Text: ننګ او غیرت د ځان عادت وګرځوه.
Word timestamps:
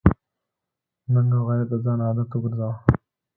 ننګ 1.13 1.31
او 1.37 1.43
غیرت 1.47 1.67
د 1.71 1.73
ځان 1.83 1.99
عادت 2.07 2.29
وګرځوه. 2.33 2.71